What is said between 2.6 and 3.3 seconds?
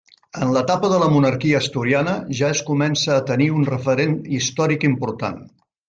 comença a